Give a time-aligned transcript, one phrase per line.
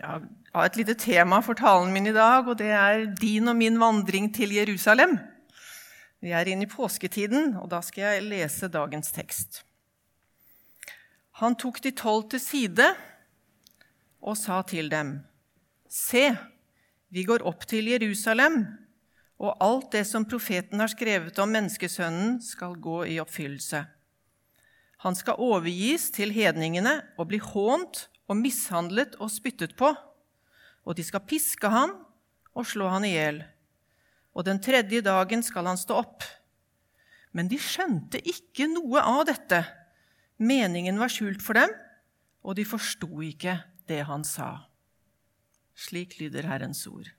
[0.00, 0.20] Jeg
[0.54, 3.74] har et lite tema for talen min i dag, og det er din og min
[3.76, 5.18] vandring til Jerusalem.
[6.24, 9.60] Vi er inne i påsketiden, og da skal jeg lese dagens tekst.
[11.42, 12.86] Han tok de tolv til side
[14.24, 15.18] og sa til dem.:
[15.88, 16.30] Se,
[17.12, 18.62] vi går opp til Jerusalem,
[19.38, 23.84] og alt det som profeten har skrevet om menneskesønnen, skal gå i oppfyllelse.
[25.04, 29.90] Han skal overgis til hedningene og bli hånt og mishandlet og spyttet på,
[30.86, 31.96] og de skal piske han
[32.54, 33.42] og slå han i hjel.
[34.38, 36.22] Og den tredje dagen skal han stå opp.
[37.34, 39.64] Men de skjønte ikke noe av dette.
[40.38, 41.72] Meningen var skjult for dem,
[42.46, 43.58] og de forsto ikke
[43.90, 44.70] det han sa.
[45.74, 47.10] Slik lyder Herrens ord.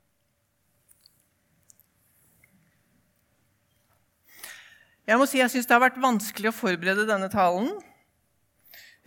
[5.10, 7.74] Jeg må si jeg syns det har vært vanskelig å forberede denne talen.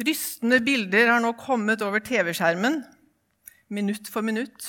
[0.03, 2.80] Rystende bilder har nå kommet over TV-skjermen,
[3.71, 4.67] minutt for minutt.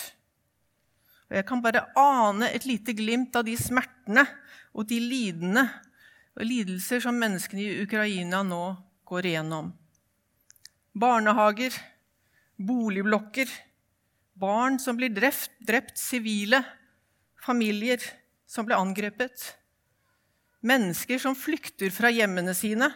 [1.32, 4.28] Og jeg kan bare ane et lite glimt av de smertene
[4.76, 5.64] og de lidende
[6.36, 8.62] og lidelser som menneskene i Ukraina nå
[9.10, 9.72] går igjennom.
[10.96, 11.74] Barnehager,
[12.62, 13.50] boligblokker,
[14.38, 16.62] barn som blir drept, drept sivile,
[17.42, 18.04] familier
[18.46, 19.56] som blir angrepet,
[20.66, 22.92] mennesker som flykter fra hjemmene sine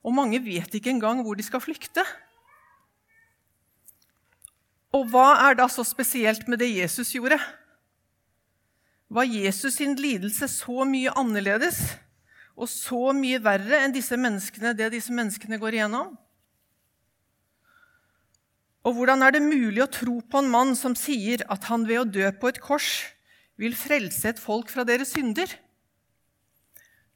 [0.00, 2.04] og mange vet ikke engang hvor de skal flykte.
[4.96, 7.38] Og hva er da så spesielt med det Jesus gjorde?
[9.10, 11.78] Var Jesus sin lidelse så mye annerledes
[12.56, 16.12] og så mye verre enn disse menneskene, det disse menneskene går igjennom?
[18.86, 22.00] Og hvordan er det mulig å tro på en mann som sier at han ved
[22.00, 23.10] å dø på et kors
[23.60, 25.52] vil frelse et folk fra deres synder?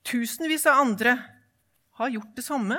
[0.05, 1.17] Tusenvis av andre
[1.99, 2.79] har gjort det samme.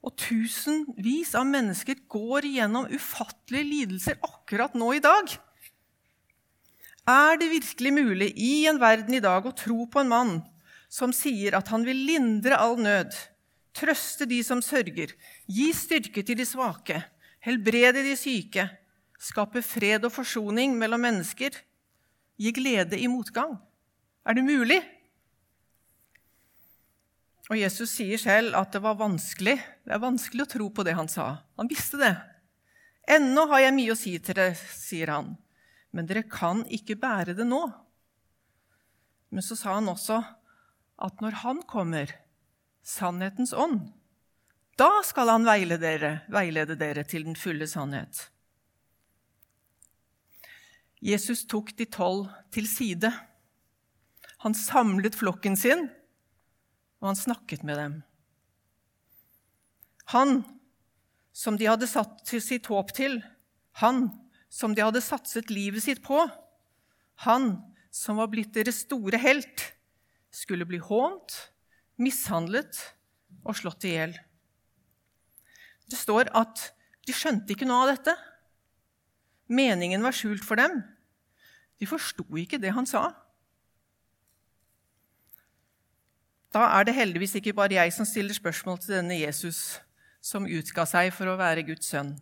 [0.00, 5.34] Og tusenvis av mennesker går igjennom ufattelige lidelser akkurat nå i dag.
[7.08, 10.32] Er det virkelig mulig i en verden i dag å tro på en mann
[10.90, 13.14] som sier at han vil lindre all nød,
[13.76, 15.12] trøste de som sørger,
[15.46, 16.98] gi styrke til de svake,
[17.44, 18.66] helbrede de syke,
[19.20, 21.54] skape fred og forsoning mellom mennesker,
[22.40, 23.56] gi glede i motgang?
[24.26, 24.80] Er det mulig?
[27.50, 29.56] Og Jesus sier selv at det var vanskelig.
[29.82, 31.40] Det er vanskelig å tro på det han sa.
[31.58, 32.14] Han visste det.
[33.10, 35.32] Ennå har jeg mye å si til dere, sier han,
[35.90, 37.64] men dere kan ikke bære det nå.
[39.34, 40.20] Men så sa han også
[41.00, 42.12] at når han kommer,
[42.86, 43.88] sannhetens ånd,
[44.78, 48.28] da skal han veilede dere, veilede dere til den fulle sannhet.
[51.02, 53.10] Jesus tok de tolv til side.
[54.44, 55.88] Han samlet flokken sin
[57.00, 57.98] og han snakket med dem.
[60.12, 60.40] Han
[61.32, 63.20] som de hadde satt sitt håp til,
[63.80, 64.08] han
[64.50, 66.24] som de hadde satset livet sitt på,
[67.24, 67.52] han
[67.94, 69.70] som var blitt deres store helt,
[70.30, 71.36] skulle bli hånt,
[72.00, 72.78] mishandlet
[73.44, 74.14] og slått i hjel.
[75.90, 76.70] Det står at
[77.06, 78.14] de skjønte ikke noe av dette.
[79.50, 80.78] Meningen var skjult for dem.
[81.80, 83.08] De forsto ikke det han sa.
[86.50, 89.78] Da er det heldigvis ikke bare jeg som stiller spørsmål til denne Jesus
[90.22, 92.16] som utga seg for å være Guds sønn.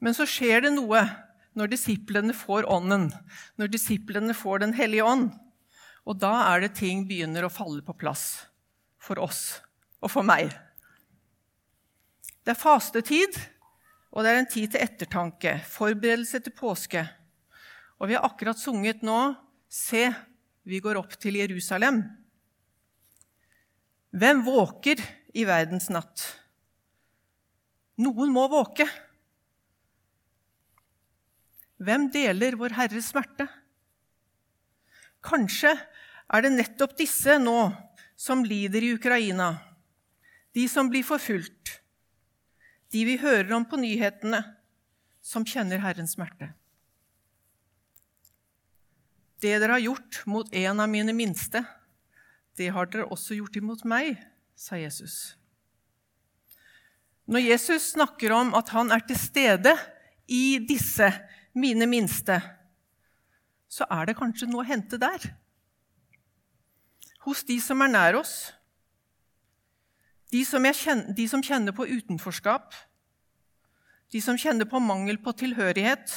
[0.00, 1.00] Men så skjer det noe
[1.56, 3.08] når disiplene får Ånden,
[3.58, 5.30] når disiplene får Den hellige ånd.
[6.04, 8.46] Og da er det ting begynner å falle på plass
[9.00, 9.60] for oss
[10.00, 10.52] og for meg.
[12.44, 13.36] Det er fastetid,
[14.12, 17.04] og det er en tid til ettertanke, forberedelse til påske.
[18.00, 19.20] Og vi har akkurat sunget nå
[19.70, 20.08] Se,
[20.66, 22.00] vi går opp til Jerusalem.
[24.10, 24.98] Hvem våker
[25.38, 26.24] i verdens natt?
[28.02, 28.88] Noen må våke.
[31.80, 33.46] Hvem deler Vår Herres smerte?
[35.22, 37.70] Kanskje er det nettopp disse nå
[38.18, 39.52] som lider i Ukraina,
[40.52, 41.78] de som blir forfulgt,
[42.90, 44.42] de vi hører om på nyhetene,
[45.22, 46.50] som kjenner Herrens smerte.
[49.40, 51.62] Det dere har gjort mot en av mine minste,
[52.60, 54.18] det har dere også gjort imot meg,
[54.58, 55.34] sa Jesus.
[57.30, 59.72] Når Jesus snakker om at han er til stede
[60.28, 61.08] i disse
[61.56, 62.40] mine minste,
[63.70, 65.30] så er det kanskje noe å hente der.
[67.24, 68.50] Hos de som er nær oss,
[70.30, 72.74] de som, kjenner, de som kjenner på utenforskap,
[74.10, 76.12] de som kjenner på mangel på tilhørighet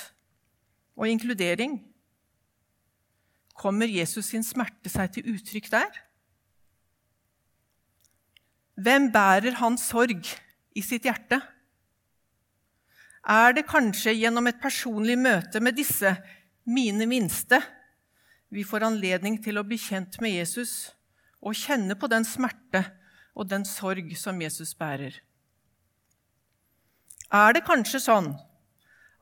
[0.98, 1.80] og inkludering.
[3.58, 6.02] Kommer Jesus sin smerte seg til uttrykk der?
[8.76, 10.30] Hvem bærer hans sorg
[10.74, 11.42] i sitt hjerte?
[13.24, 16.12] er det kanskje gjennom et personlig møte med disse,
[16.64, 17.60] mine minste,
[18.52, 20.94] vi får anledning til å bli kjent med Jesus
[21.44, 22.84] og kjenne på den smerte
[23.34, 25.16] og den sorg som Jesus bærer.
[27.34, 28.30] Er det kanskje sånn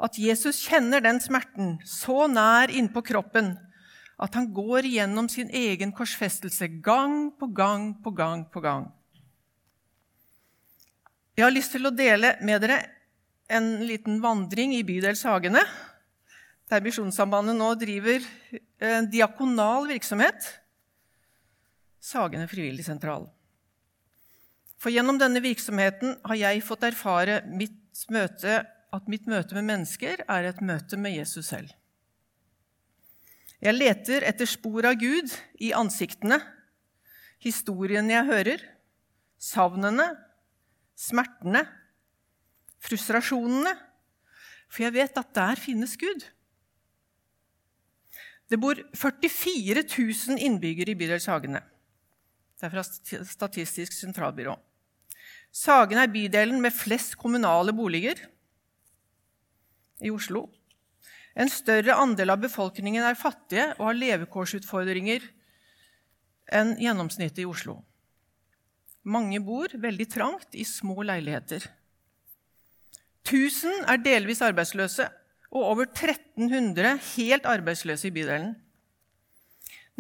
[0.02, 3.54] at Jesus kjenner den smerten så nær innpå kroppen
[4.22, 8.90] at han går igjennom sin egen korsfestelse gang på gang på gang på gang?
[11.42, 12.76] Jeg har lyst til å dele med dere
[13.50, 15.64] en liten vandring i bydelshagene,
[16.70, 18.28] der Misjonssambandet nå driver
[18.86, 20.38] en diakonal virksomhet.
[21.98, 23.26] Sagene frivilligsentral.
[24.78, 28.62] For gjennom denne virksomheten har jeg fått erfare mitt møte,
[28.94, 31.74] at mitt møte med mennesker er et møte med Jesus selv.
[33.66, 36.38] Jeg leter etter spor av Gud i ansiktene,
[37.42, 38.74] historiene jeg hører,
[39.42, 40.12] savnene,
[41.02, 41.64] smertene,
[42.82, 43.74] frustrasjonene,
[44.72, 46.24] for jeg vet at der finnes Gud.
[48.52, 51.62] Det bor 44 000 innbyggere i bydel Sagene.
[52.60, 52.84] Det er fra
[53.26, 54.58] Statistisk sentralbyrå.
[55.52, 58.20] Sagen er bydelen med flest kommunale boliger
[60.04, 60.46] i Oslo.
[61.36, 65.24] En større andel av befolkningen er fattige og har levekårsutfordringer
[66.52, 67.80] enn gjennomsnittet i Oslo.
[69.02, 71.64] Mange bor veldig trangt i små leiligheter.
[73.26, 75.08] 1000 er delvis arbeidsløse
[75.52, 78.54] og over 1300 helt arbeidsløse i bydelen.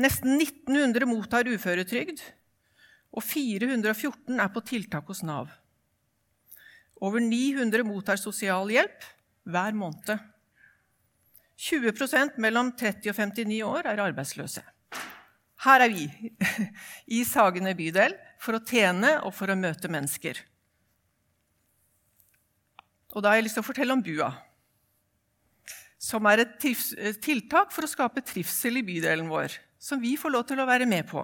[0.01, 2.21] Nesten 1900 mottar uføretrygd,
[3.11, 5.49] og 414 er på tiltak hos Nav.
[7.01, 9.03] Over 900 mottar sosialhjelp
[9.49, 10.21] hver måned.
[11.61, 14.63] 20% mellom 30 og 59 år er arbeidsløse.
[15.65, 16.07] Her er vi
[17.19, 20.39] i Sagene bydel for å tjene og for å møte mennesker.
[23.11, 24.29] Og da har jeg lyst til å fortelle om BUA,
[26.01, 26.55] som er et
[27.21, 30.87] tiltak for å skape trivsel i bydelen vår, som vi får lov til å være
[30.89, 31.21] med på.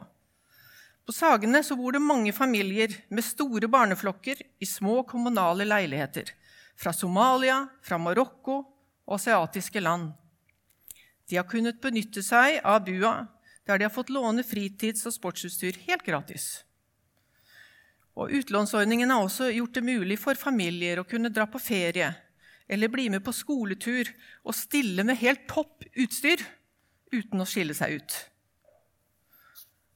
[1.07, 6.33] På Sagene bor det mange familier med store barneflokker i små kommunale leiligheter.
[6.77, 8.57] Fra Somalia, fra Marokko
[9.07, 10.11] og asiatiske land.
[11.27, 13.15] De har kunnet benytte seg av BUA,
[13.65, 16.67] der de har fått låne fritids- og sportsutstyr helt gratis.
[18.17, 22.09] Og Utlånsordningen har også gjort det mulig for familier å kunne dra på ferie
[22.67, 24.09] eller bli med på skoletur
[24.43, 26.41] og stille med helt topp utstyr
[27.13, 28.15] uten å skille seg ut.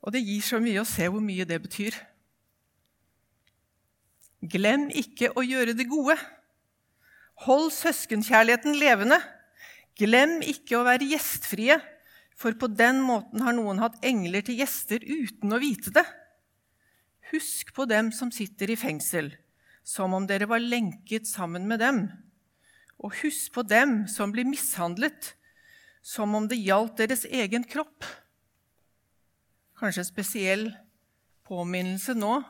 [0.01, 1.97] Og det gir så mye å se hvor mye det betyr.
[4.41, 6.15] Glem ikke å gjøre det gode.
[7.45, 9.19] Hold søskenkjærligheten levende.
[9.99, 11.77] Glem ikke å være gjestfrie,
[12.37, 16.05] for på den måten har noen hatt engler til gjester uten å vite det.
[17.31, 19.31] Husk på dem som sitter i fengsel,
[19.87, 22.01] som om dere var lenket sammen med dem.
[22.99, 25.33] Og husk på dem som blir mishandlet,
[26.03, 28.03] som om det gjaldt deres egen kropp.
[29.79, 30.65] Kanskje en spesiell
[31.47, 32.41] påminnelse nå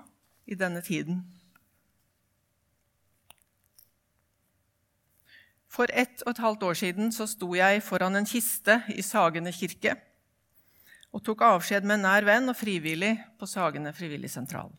[0.50, 1.22] i denne tiden.
[5.72, 9.54] For ett og et halvt år siden så sto jeg foran en kiste i Sagene
[9.56, 9.95] kirke
[11.12, 14.72] og tok avskjed med en nær venn og frivillig på Sagene frivilligsentral.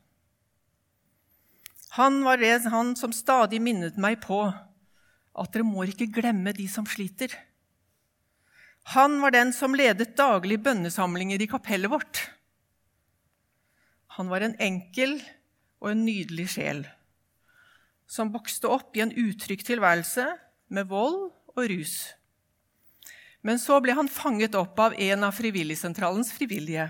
[1.98, 6.64] Han var det han som stadig minnet meg på at dere må ikke glemme de
[6.68, 7.34] som sliter.
[8.96, 12.22] Han var den som ledet daglige bønnesamlinger i kapellet vårt.
[14.16, 15.18] Han var en enkel
[15.80, 16.82] og en nydelig sjel
[18.12, 20.26] som vokste opp i en utrygg tilværelse
[20.72, 22.12] med vold og rus.
[23.42, 26.88] Men så ble han fanget opp av en av Frivilligsentralens frivillige.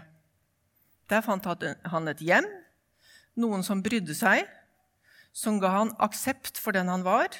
[1.08, 2.48] Der fant han et hjem,
[3.40, 4.44] noen som brydde seg,
[5.32, 7.32] som ga han aksept for den han var.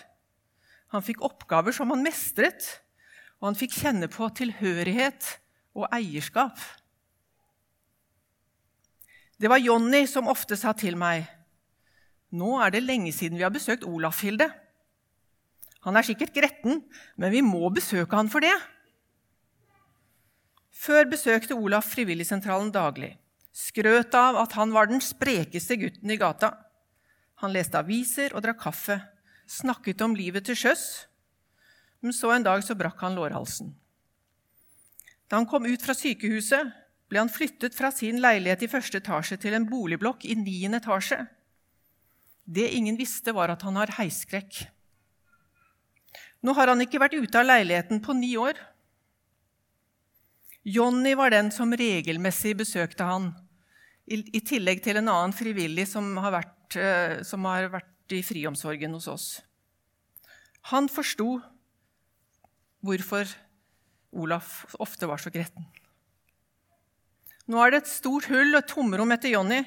[0.92, 2.64] Han fikk oppgaver som han mestret,
[3.40, 5.28] og han fikk kjenne på tilhørighet
[5.76, 6.56] og eierskap.
[9.40, 11.26] Det var Jonny som ofte sa til meg,
[12.32, 14.52] 'Nå er det lenge siden vi har besøkt Olaf, Hilde.'
[15.82, 16.84] Han er sikkert gretten,
[17.16, 18.54] men vi må besøke han for det.
[20.72, 23.14] Før besøkte Olaf Frivilligsentralen daglig.
[23.52, 26.54] Skrøt av at han var den sprekeste gutten i gata.
[27.44, 28.96] Han leste aviser og drakk kaffe,
[29.46, 30.84] snakket om livet til sjøs.
[32.00, 33.74] Men så en dag så brakk han lårhalsen.
[35.28, 36.72] Da han kom ut fra sykehuset,
[37.12, 41.20] ble han flyttet fra sin leilighet i første etasje til en boligblokk i niende etasje.
[42.44, 44.64] Det ingen visste, var at han har heisskrekk.
[46.42, 48.56] Nå har han ikke vært ute av leiligheten på ni år.
[50.62, 53.32] Jonny var den som regelmessig besøkte han,
[54.06, 58.94] i tillegg til en annen frivillig som har vært, eh, som har vært i friomsorgen
[58.94, 59.26] hos oss.
[60.70, 61.40] Han forsto
[62.82, 63.30] hvorfor
[64.12, 65.64] Olaf ofte var så gretten.
[67.50, 69.62] Nå er det et stort hull og et tomrom etter Jonny,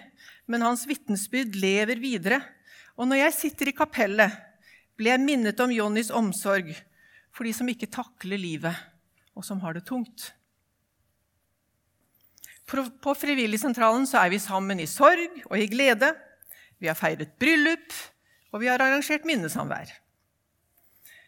[0.48, 2.40] men hans vitnesbyrd lever videre.
[2.96, 4.32] Og når jeg sitter i kapellet,
[4.96, 6.72] blir jeg minnet om Jonnys omsorg
[7.36, 8.76] for de som ikke takler livet,
[9.36, 10.30] og som har det tungt.
[12.66, 16.10] På Frivilligsentralen er vi sammen i sorg og i glede.
[16.82, 17.94] Vi har feiret bryllup,
[18.52, 19.92] og vi har arrangert minnesamvær.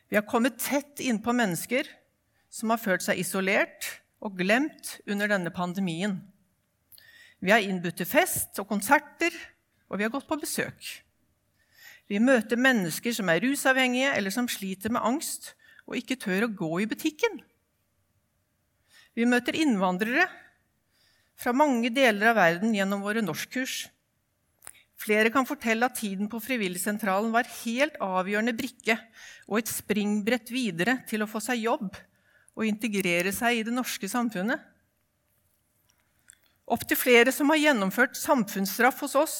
[0.10, 1.88] Vi har kommet tett innpå mennesker
[2.50, 3.90] som har følt seg isolert
[4.24, 6.18] og glemt under denne pandemien.
[7.44, 9.34] Vi har innbudt til fest og konserter,
[9.92, 10.80] og vi har gått på besøk.
[12.08, 15.54] Vi møter mennesker som er rusavhengige eller som sliter med angst
[15.86, 17.42] og ikke tør å gå i butikken.
[19.14, 20.26] Vi møter innvandrere
[21.38, 23.86] fra mange deler av verden gjennom våre norskkurs.
[24.98, 28.98] Flere kan fortelle at tiden på Frivilligsentralen var helt avgjørende brikke
[29.46, 31.92] og et springbrett videre til å få seg jobb
[32.58, 34.58] og integrere seg i det norske samfunnet.
[36.68, 39.36] Opptil flere som har gjennomført samfunnsstraff hos oss,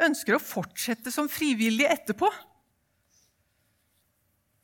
[0.00, 2.30] ønsker å fortsette som frivillige etterpå.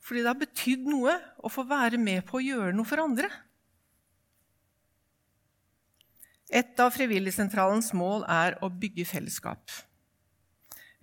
[0.03, 1.13] Fordi det har betydd noe
[1.45, 3.29] å få være med på å gjøre noe for andre.
[6.47, 9.67] Et av Frivilligsentralens mål er å bygge fellesskap.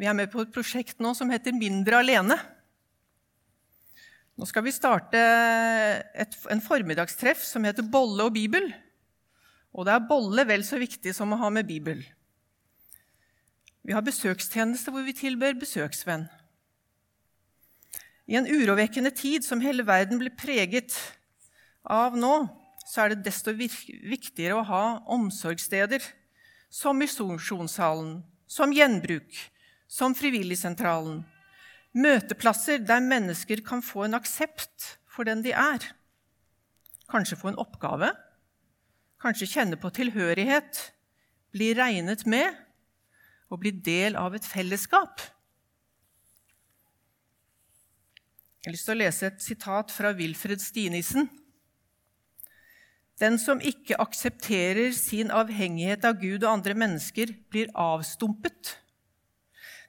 [0.01, 2.39] Vi er med på et prosjekt nå som heter Mindre alene.
[4.35, 5.21] Nå skal vi starte
[6.19, 8.73] et, en formiddagstreff som heter Bolle og bibel.
[9.75, 12.01] Og det er bolle vel så viktig som å ha med Bibel.
[13.85, 16.25] Vi har besøkstjeneste hvor vi tilber besøksvenn.
[18.31, 20.95] I en urovekkende tid som hele verden blir preget
[21.85, 22.47] av nå,
[22.85, 26.05] så er det desto viktigere å ha omsorgssteder
[26.73, 29.31] som Misjonssalen, som Gjenbruk,
[29.89, 31.23] som Frivilligsentralen.
[31.95, 35.85] Møteplasser der mennesker kan få en aksept for den de er.
[37.11, 38.11] Kanskje få en oppgave
[39.25, 40.81] kanskje kjenne på tilhørighet,
[41.55, 42.59] bli regnet med
[43.53, 45.23] og bli del av et fellesskap.
[48.65, 51.29] Jeg har lyst til å lese et sitat fra Wilfred Stinissen.
[53.21, 58.75] Den som ikke aksepterer sin avhengighet av Gud og andre mennesker, blir avstumpet.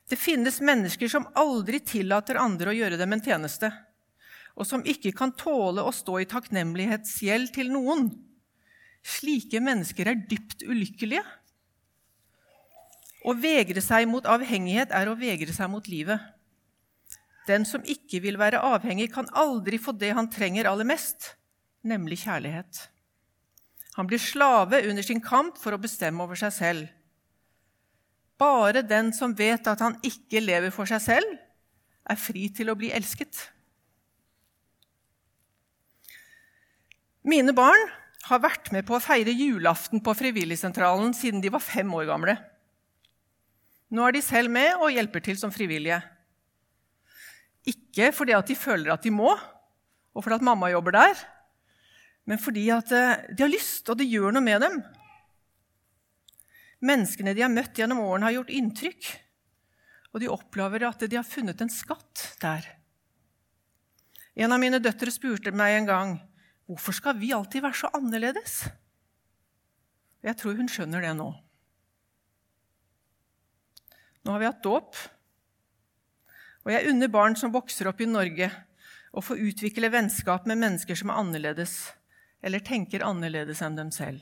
[0.06, 3.72] Det finnes mennesker som aldri tillater andre å gjøre dem en tjeneste,
[4.54, 8.12] og som ikke kan tåle å stå i takknemlighetsgjeld til noen.
[9.06, 11.26] Slike mennesker er dypt ulykkelige.
[13.26, 16.22] Å vegre seg mot avhengighet er å vegre seg mot livet.
[17.50, 21.34] Den som ikke vil være avhengig, kan aldri få det han trenger aller mest,
[21.86, 22.86] nemlig kjærlighet.
[23.96, 26.88] Han blir slave under sin kamp for å bestemme over seg selv.
[28.36, 31.38] Bare den som vet at han ikke lever for seg selv,
[32.06, 33.40] er fri til å bli elsket.
[37.26, 37.88] Mine barn
[38.28, 42.36] har vært med på å feire julaften på Frivilligsentralen siden de var fem år gamle.
[43.96, 46.02] Nå er de selv med og hjelper til som frivillige.
[47.66, 49.32] Ikke fordi at de føler at de må,
[50.14, 51.24] og fordi at mamma jobber der,
[52.26, 54.80] men fordi at eh, de har lyst, og det gjør noe med dem.
[56.86, 59.12] Menneskene de har møtt gjennom årene, har gjort inntrykk,
[60.14, 62.68] og de opplever at de har funnet en skatt der.
[64.36, 66.16] En av mine døtre spurte meg en gang
[66.66, 68.64] Hvorfor skal vi alltid være så annerledes?
[70.26, 71.28] Jeg tror hun skjønner det nå.
[74.26, 74.98] Nå har vi hatt dåp,
[76.66, 78.50] og jeg unner barn som vokser opp i Norge,
[79.14, 81.76] å få utvikle vennskap med mennesker som er annerledes,
[82.46, 84.22] eller tenker annerledes enn dem selv.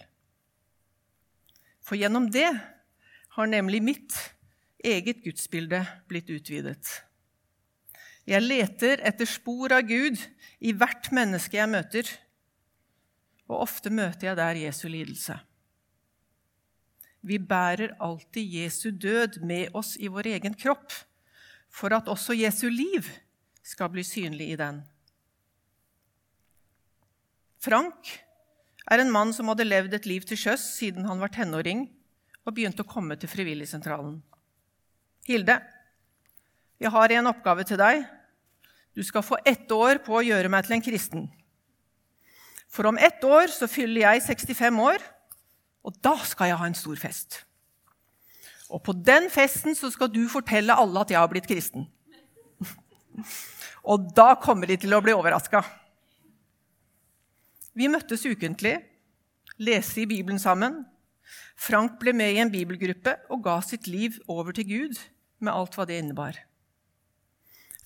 [1.84, 2.50] For gjennom det
[3.36, 4.15] har nemlig mitt
[4.84, 6.88] eget gudsbilde blitt utvidet.
[8.24, 10.22] Jeg leter etter spor av Gud
[10.63, 12.08] i hvert menneske jeg møter
[13.50, 15.36] og ofte møter jeg der Jesu lidelse.
[17.24, 20.92] Vi bærer alltid Jesu død med oss i vår egen kropp,
[21.72, 23.08] for at også Jesu liv
[23.63, 24.82] skal bli synlig i den.
[27.63, 28.10] Frank
[28.91, 31.86] er en mann som hadde levd et liv til sjøs siden han var tenåring
[32.43, 34.17] og begynte å komme til Frivilligsentralen.
[35.24, 35.55] Hilde,
[36.84, 38.03] jeg har en oppgave til deg.
[38.91, 41.29] Du skal få ett år på å gjøre meg til en kristen.
[42.67, 45.00] For om ett år så fyller jeg 65 år,
[45.88, 47.39] og da skal jeg ha en stor fest.
[48.74, 51.88] Og på den festen så skal du fortelle alle at jeg har blitt kristen.
[53.91, 55.63] og da kommer de til å bli overraska.
[57.74, 58.75] Vi møttes ukentlig,
[59.58, 60.84] leste i Bibelen sammen.
[61.58, 65.00] Frank ble med i en bibelgruppe og ga sitt liv over til Gud
[65.44, 66.38] med alt hva det innebar.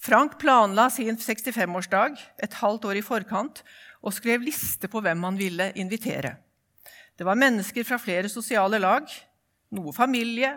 [0.03, 3.63] Frank planla sin 65-årsdag et halvt år i forkant
[4.03, 6.35] og skrev liste på hvem han ville invitere.
[7.17, 9.07] Det var mennesker fra flere sosiale lag,
[9.73, 10.51] noe familie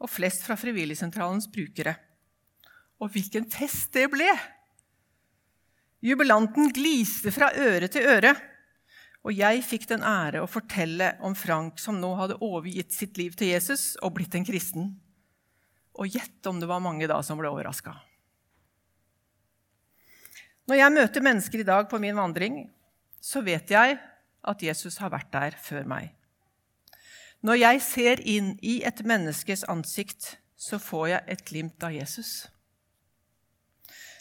[0.00, 1.92] og flest fra Frivilligsentralens brukere.
[3.02, 4.30] Og hvilken fest det ble!
[6.00, 8.32] Jubilanten gliste fra øre til øre,
[9.20, 13.34] og jeg fikk den ære å fortelle om Frank som nå hadde overgitt sitt liv
[13.36, 14.94] til Jesus og blitt en kristen.
[16.00, 17.92] Og gjett om det var mange da som ble overraska.
[20.70, 22.62] Når jeg møter mennesker i dag på min vandring,
[23.20, 23.98] så vet jeg
[24.40, 26.14] at Jesus har vært der før meg.
[27.44, 32.48] Når jeg ser inn i et menneskes ansikt, så får jeg et glimt av Jesus.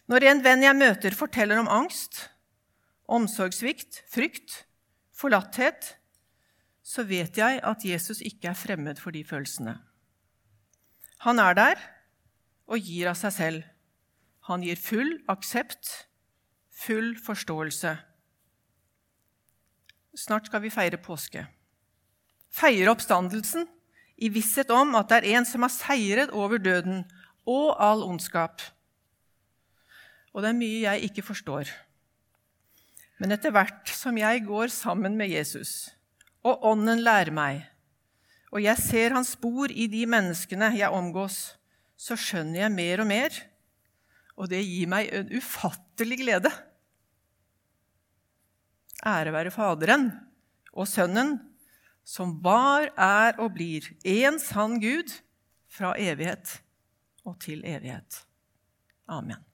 [0.09, 2.25] Når en venn jeg møter, forteller om angst,
[3.05, 4.63] omsorgssvikt, frykt,
[5.19, 5.95] forlatthet,
[6.83, 9.75] så vet jeg at Jesus ikke er fremmed for de følelsene.
[11.27, 11.81] Han er der
[12.69, 13.65] og gir av seg selv.
[14.47, 15.91] Han gir full aksept
[16.79, 17.97] full forståelse.
[20.15, 21.43] Snart skal vi feire påske.
[22.49, 23.67] Feire oppstandelsen
[24.19, 27.03] i visshet om at det er en som har seiret over døden
[27.47, 28.63] og all ondskap.
[30.33, 31.69] Og det er mye jeg ikke forstår.
[33.19, 35.91] Men etter hvert som jeg går sammen med Jesus,
[36.47, 37.65] og Ånden lærer meg,
[38.49, 41.59] og jeg ser hans spor i de menneskene jeg omgås,
[41.99, 43.35] så skjønner jeg mer og mer,
[44.39, 46.51] og det gir meg en ufattelig glede.
[49.05, 50.09] Ære være Faderen
[50.71, 51.35] og Sønnen,
[52.07, 55.11] som var, er og blir en sann Gud
[55.69, 56.55] fra evighet
[57.27, 58.23] og til evighet.
[59.11, 59.48] Amen.